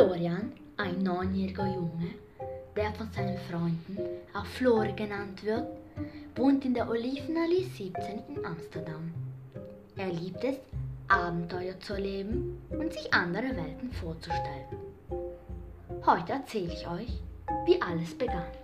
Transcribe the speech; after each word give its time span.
Florian, 0.00 0.52
ein 0.78 1.02
neunjähriger 1.02 1.66
Junge, 1.66 2.14
der 2.74 2.90
von 2.94 3.12
seinen 3.12 3.36
Freunden 3.36 3.98
auch 4.32 4.46
Flori 4.46 4.94
genannt 4.94 5.44
wird, 5.44 5.66
wohnt 6.36 6.64
in 6.64 6.72
der 6.72 6.88
Olivenallee 6.88 7.64
17 7.64 7.92
in 8.34 8.46
Amsterdam. 8.46 9.12
Er 9.98 10.08
liebt 10.08 10.42
es, 10.42 10.56
Abenteuer 11.08 11.78
zu 11.80 11.92
erleben 11.92 12.62
und 12.70 12.90
sich 12.94 13.12
andere 13.12 13.54
Welten 13.54 13.92
vorzustellen. 13.92 14.64
Heute 16.06 16.32
erzähle 16.32 16.72
ich 16.72 16.88
euch, 16.88 17.20
wie 17.66 17.82
alles 17.82 18.16
begann. 18.16 18.59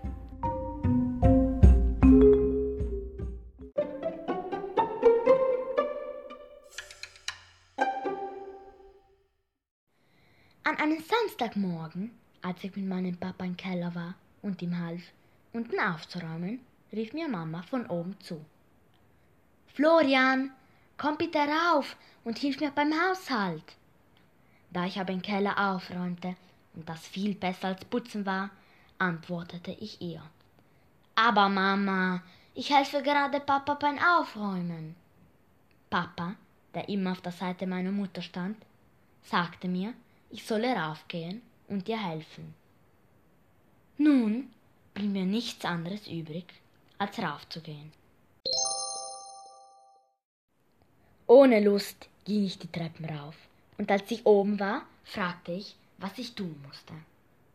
An 10.78 10.92
einem 10.92 11.02
Samstagmorgen, 11.02 12.10
als 12.42 12.62
ich 12.62 12.76
mit 12.76 12.84
meinem 12.84 13.16
Papa 13.16 13.46
im 13.46 13.56
Keller 13.56 13.94
war 13.94 14.14
und 14.42 14.60
ihm 14.60 14.78
half, 14.78 15.00
unten 15.54 15.80
aufzuräumen, 15.80 16.60
rief 16.92 17.14
mir 17.14 17.28
Mama 17.28 17.62
von 17.62 17.86
oben 17.86 18.14
zu. 18.20 18.44
Florian, 19.68 20.50
komm 20.98 21.16
bitte 21.16 21.38
rauf 21.38 21.96
und 22.24 22.36
hilf 22.36 22.60
mir 22.60 22.70
beim 22.72 22.92
Haushalt. 22.92 23.64
Da 24.70 24.84
ich 24.84 25.00
aber 25.00 25.14
im 25.14 25.22
Keller 25.22 25.56
aufräumte 25.58 26.36
und 26.74 26.86
das 26.86 27.06
viel 27.06 27.34
besser 27.34 27.68
als 27.68 27.84
Putzen 27.86 28.26
war, 28.26 28.50
antwortete 28.98 29.70
ich 29.70 30.02
ihr. 30.02 30.20
Aber 31.14 31.48
Mama, 31.48 32.22
ich 32.52 32.68
helfe 32.70 33.02
gerade 33.02 33.40
Papa 33.40 33.74
beim 33.74 33.98
Aufräumen. 33.98 34.94
Papa, 35.88 36.34
der 36.74 36.90
immer 36.90 37.12
auf 37.12 37.22
der 37.22 37.32
Seite 37.32 37.66
meiner 37.66 37.92
Mutter 37.92 38.20
stand, 38.20 38.58
sagte 39.22 39.68
mir, 39.68 39.94
ich 40.30 40.44
solle 40.44 40.74
raufgehen 40.74 41.42
und 41.68 41.88
dir 41.88 42.02
helfen. 42.02 42.54
Nun 43.98 44.50
blieb 44.94 45.10
mir 45.10 45.24
nichts 45.24 45.64
anderes 45.64 46.06
übrig, 46.06 46.46
als 46.98 47.18
raufzugehen. 47.18 47.92
Ohne 51.26 51.60
Lust 51.60 52.08
ging 52.24 52.44
ich 52.44 52.58
die 52.58 52.70
Treppen 52.70 53.04
rauf, 53.04 53.36
und 53.78 53.90
als 53.90 54.10
ich 54.10 54.24
oben 54.26 54.60
war, 54.60 54.82
fragte 55.04 55.52
ich, 55.52 55.74
was 55.98 56.18
ich 56.18 56.34
tun 56.34 56.60
musste. 56.66 56.94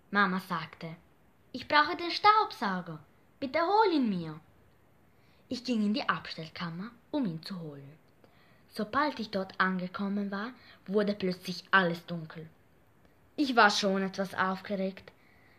Mama 0.10 0.40
sagte, 0.40 0.96
ich 1.52 1.68
brauche 1.68 1.96
den 1.96 2.12
Staubsauger, 2.12 3.00
bitte 3.40 3.60
hol 3.60 3.94
ihn 3.94 4.10
mir. 4.10 4.40
Ich 5.48 5.64
ging 5.64 5.86
in 5.86 5.94
die 5.94 6.08
Abstellkammer, 6.08 6.92
um 7.12 7.26
ihn 7.26 7.44
zu 7.44 7.60
holen. 7.60 7.92
Sobald 8.70 9.20
ich 9.20 9.32
dort 9.32 9.60
angekommen 9.60 10.32
war, 10.32 10.52
wurde 10.88 11.14
plötzlich 11.14 11.64
alles 11.72 12.06
dunkel. 12.06 12.48
Ich 13.44 13.56
war 13.56 13.72
schon 13.72 14.04
etwas 14.04 14.36
aufgeregt, 14.36 15.12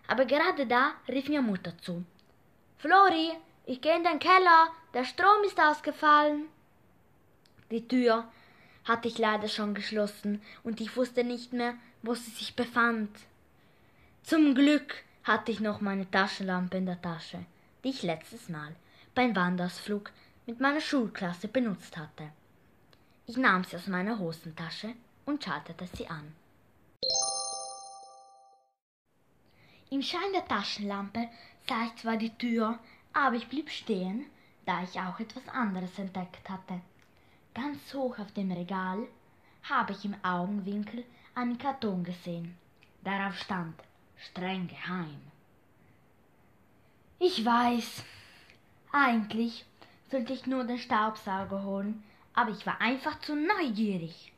aber 0.06 0.25
gerade 0.25 0.69
da 0.69 0.92
rief 1.08 1.28
mir 1.28 1.42
Mutter 1.42 1.77
zu. 1.78 2.05
Flori, 2.78 3.33
ich 3.66 3.80
gehe 3.80 3.97
in 3.97 4.05
den 4.05 4.20
Keller, 4.20 4.69
der 4.94 5.05
Strom 5.05 5.42
ist 5.44 5.58
ausgefallen. 5.58 6.44
Die 7.72 7.89
Tür 7.89 8.30
hatte 8.84 9.08
ich 9.08 9.19
leider 9.19 9.48
schon 9.48 9.74
geschlossen 9.74 10.41
und 10.62 10.80
ich 10.80 10.97
wusste 10.97 11.24
nicht 11.24 11.52
mehr, 11.52 11.74
wo 12.02 12.14
sie 12.14 12.30
sich 12.30 12.55
befand. 12.55 13.11
Zum 14.22 14.55
Glück 14.55 15.02
hatte 15.24 15.50
ich 15.50 15.58
noch 15.58 15.80
meine 15.80 16.08
Taschenlampe 16.08 16.77
in 16.77 16.86
der 16.86 17.02
Tasche, 17.02 17.44
die 17.83 17.91
ich 17.91 18.05
letztes 18.05 18.48
Mal 18.48 18.77
beim 19.12 19.34
Wandersflug 19.34 20.12
mit 20.46 20.61
meiner 20.61 20.80
Schulklasse 20.80 21.48
benutzt 21.48 21.96
hatte. 21.96 22.30
Ich 23.27 23.36
nahm 23.36 23.64
sie 23.64 23.74
aus 23.74 23.89
meiner 23.89 24.20
Hosentasche 24.20 24.94
und 25.27 25.42
schaltete 25.42 25.89
sie 25.96 26.06
an. 26.06 26.33
Im 29.93 30.01
Schein 30.01 30.33
der 30.33 30.48
Taschenlampe 30.48 31.29
sah 31.69 31.85
ich 31.85 31.97
zwar 31.97 32.17
die 32.17 32.35
Tür, 32.39 32.79
aber 33.13 33.36
ich 33.36 33.47
blieb 33.48 33.69
stehen, 33.69 34.25
da 34.64 34.83
ich 34.83 34.98
auch 34.98 35.20
etwas 35.20 35.47
anderes 35.51 35.98
entdeckt 35.98 36.48
hatte. 36.48 36.80
Ganz 37.53 37.92
hoch 37.92 38.19
auf 38.19 38.33
dem 38.33 38.51
Regal 38.51 39.07
habe 39.64 39.92
ich 39.92 40.07
im 40.07 40.17
Augenwinkel 40.23 41.05
einen 41.35 41.58
Karton 41.58 42.05
gesehen. 42.05 42.57
Darauf 43.05 43.36
stand 43.36 43.75
streng 44.17 44.67
geheim. 44.67 45.20
Ich 47.19 47.45
weiß, 47.45 48.02
eigentlich 48.92 49.67
sollte 50.11 50.33
ich 50.33 50.47
nur 50.47 50.64
den 50.64 50.79
Staubsauger 50.79 51.64
holen, 51.64 52.02
aber 52.33 52.51
ich 52.52 52.64
war 52.64 52.81
einfach 52.81 53.20
zu 53.20 53.36
neugierig. 53.36 54.33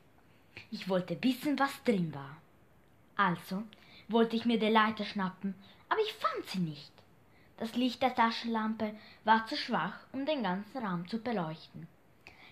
Ich 0.69 0.89
wollte 0.89 1.17
wissen, 1.23 1.57
was 1.57 1.81
drin 1.85 2.13
war. 2.13 2.35
Also 3.15 3.63
wollte 4.07 4.35
ich 4.35 4.45
mir 4.45 4.59
die 4.59 4.67
Leiter 4.67 5.05
schnappen, 5.05 5.55
aber 5.89 5.99
ich 6.01 6.13
fand 6.13 6.45
sie 6.47 6.59
nicht. 6.59 6.91
Das 7.57 7.75
Licht 7.75 8.01
der 8.01 8.13
Taschenlampe 8.13 8.93
war 9.23 9.45
zu 9.47 9.55
schwach, 9.55 9.97
um 10.11 10.25
den 10.25 10.43
ganzen 10.43 10.77
Raum 10.85 11.07
zu 11.07 11.19
beleuchten. 11.19 11.87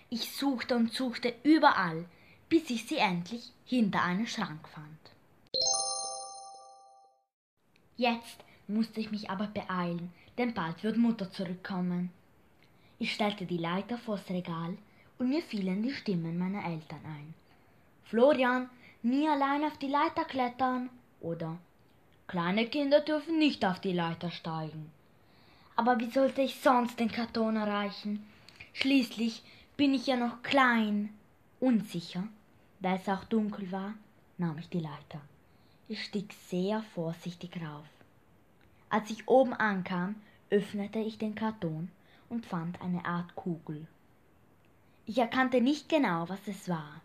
Ich 0.08 0.34
suchte 0.36 0.76
und 0.76 0.92
suchte 0.92 1.34
überall, 1.42 2.06
bis 2.48 2.70
ich 2.70 2.86
sie 2.86 2.96
endlich 2.96 3.52
hinter 3.64 4.02
einem 4.02 4.26
Schrank 4.26 4.66
fand. 4.68 4.86
Jetzt 7.96 8.44
musste 8.66 9.00
ich 9.00 9.10
mich 9.10 9.30
aber 9.30 9.46
beeilen, 9.46 10.12
denn 10.38 10.54
bald 10.54 10.82
wird 10.82 10.96
Mutter 10.96 11.30
zurückkommen. 11.30 12.10
Ich 12.98 13.12
stellte 13.12 13.44
die 13.44 13.58
Leiter 13.58 13.98
vors 13.98 14.28
Regal 14.30 14.76
und 15.18 15.28
mir 15.28 15.42
fielen 15.42 15.82
die 15.82 15.92
Stimmen 15.92 16.38
meiner 16.38 16.64
Eltern 16.64 17.00
ein. 17.04 17.34
Florian, 18.04 18.70
nie 19.02 19.28
allein 19.28 19.64
auf 19.64 19.76
die 19.78 19.88
Leiter 19.88 20.24
klettern 20.24 20.90
oder 21.24 21.58
kleine 22.28 22.66
Kinder 22.66 23.00
dürfen 23.00 23.38
nicht 23.38 23.64
auf 23.64 23.80
die 23.80 23.92
Leiter 23.92 24.30
steigen. 24.30 24.90
Aber 25.76 25.98
wie 25.98 26.10
sollte 26.10 26.42
ich 26.42 26.60
sonst 26.60 27.00
den 27.00 27.10
Karton 27.10 27.56
erreichen? 27.56 28.24
Schließlich 28.74 29.42
bin 29.76 29.94
ich 29.94 30.06
ja 30.06 30.16
noch 30.16 30.42
klein. 30.42 31.12
Unsicher, 31.58 32.24
da 32.80 32.94
es 32.94 33.08
auch 33.08 33.24
dunkel 33.24 33.72
war, 33.72 33.94
nahm 34.38 34.58
ich 34.58 34.68
die 34.68 34.80
Leiter. 34.80 35.20
Ich 35.88 36.04
stieg 36.04 36.32
sehr 36.48 36.82
vorsichtig 36.94 37.56
rauf. 37.60 37.86
Als 38.90 39.10
ich 39.10 39.26
oben 39.28 39.54
ankam, 39.54 40.14
öffnete 40.50 40.98
ich 40.98 41.18
den 41.18 41.34
Karton 41.34 41.90
und 42.28 42.46
fand 42.46 42.80
eine 42.80 43.04
Art 43.04 43.34
Kugel. 43.34 43.86
Ich 45.06 45.18
erkannte 45.18 45.60
nicht 45.60 45.88
genau, 45.88 46.28
was 46.28 46.46
es 46.46 46.68
war. 46.68 47.00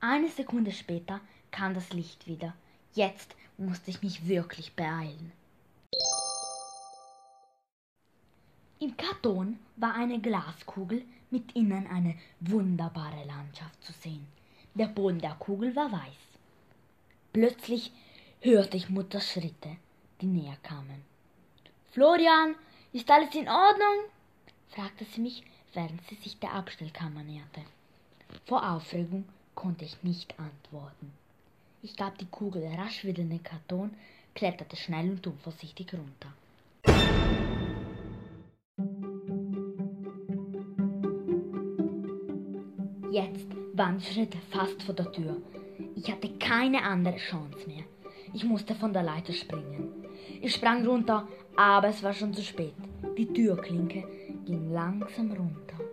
Eine 0.00 0.28
Sekunde 0.28 0.72
später 0.72 1.20
kam 1.50 1.74
das 1.74 1.92
Licht 1.92 2.26
wieder. 2.26 2.54
Jetzt 2.94 3.36
musste 3.56 3.90
ich 3.90 4.02
mich 4.02 4.26
wirklich 4.26 4.74
beeilen. 4.74 5.32
Im 8.80 8.96
Karton 8.96 9.58
war 9.76 9.94
eine 9.94 10.20
Glaskugel 10.20 11.04
mit 11.30 11.52
innen 11.52 11.86
eine 11.86 12.16
wunderbare 12.40 13.24
Landschaft 13.24 13.84
zu 13.84 13.92
sehen. 13.92 14.26
Der 14.74 14.86
Boden 14.86 15.20
der 15.20 15.34
Kugel 15.34 15.76
war 15.76 15.92
weiß. 15.92 16.16
Plötzlich 17.32 17.92
hörte 18.40 18.76
ich 18.76 18.88
Mutters 18.88 19.30
Schritte, 19.30 19.76
die 20.20 20.26
näher 20.26 20.56
kamen. 20.62 21.04
Florian, 21.92 22.56
ist 22.92 23.10
alles 23.10 23.34
in 23.34 23.48
Ordnung? 23.48 24.10
fragte 24.68 25.04
sie 25.04 25.20
mich, 25.20 25.44
während 25.74 26.04
sie 26.08 26.16
sich 26.16 26.38
der 26.40 26.54
Abstellkammer 26.54 27.22
näherte. 27.22 27.62
Vor 28.46 28.68
Aufregung 28.68 29.28
konnte 29.54 29.84
ich 29.84 30.02
nicht 30.02 30.34
antworten. 30.40 31.19
Ich 31.82 31.96
gab 31.96 32.18
die 32.18 32.26
Kugel 32.26 32.66
rasch 32.76 33.04
wieder 33.04 33.22
in 33.22 33.30
den 33.30 33.42
Karton, 33.42 33.90
kletterte 34.34 34.76
schnell 34.76 35.10
und 35.10 35.26
unvorsichtig 35.26 35.94
runter. 35.94 36.30
Jetzt 43.10 43.46
waren 43.72 43.98
die 43.98 44.04
Schritte 44.04 44.38
fast 44.50 44.82
vor 44.82 44.94
der 44.94 45.10
Tür. 45.10 45.38
Ich 45.96 46.10
hatte 46.12 46.28
keine 46.38 46.82
andere 46.82 47.16
Chance 47.16 47.66
mehr. 47.66 47.84
Ich 48.34 48.44
musste 48.44 48.74
von 48.74 48.92
der 48.92 49.02
Leiter 49.02 49.32
springen. 49.32 49.88
Ich 50.42 50.54
sprang 50.54 50.86
runter, 50.86 51.26
aber 51.56 51.88
es 51.88 52.02
war 52.02 52.12
schon 52.12 52.34
zu 52.34 52.42
spät. 52.42 52.74
Die 53.16 53.26
Türklinke 53.26 54.04
ging 54.44 54.70
langsam 54.70 55.32
runter. 55.32 55.89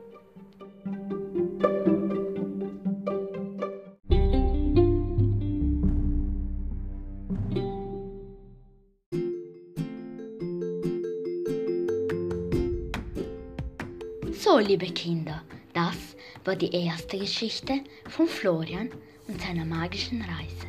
So, 14.39 14.59
liebe 14.59 14.85
Kinder, 14.85 15.41
das 15.73 16.15
war 16.45 16.55
die 16.55 16.71
erste 16.71 17.17
Geschichte 17.17 17.81
von 18.07 18.27
Florian 18.27 18.91
und 19.27 19.41
seiner 19.41 19.65
magischen 19.65 20.21
Reise. 20.21 20.67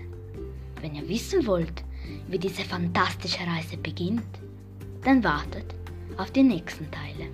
Wenn 0.81 0.95
ihr 0.95 1.07
wissen 1.07 1.47
wollt, 1.47 1.85
wie 2.29 2.39
diese 2.39 2.63
fantastische 2.63 3.47
Reise 3.47 3.77
beginnt, 3.77 4.41
dann 5.05 5.23
wartet 5.23 5.75
auf 6.17 6.31
die 6.31 6.45
nächsten 6.45 6.91
Teile. 6.91 7.31